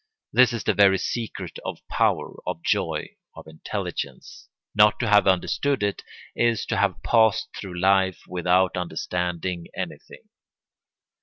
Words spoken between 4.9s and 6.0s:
to have understood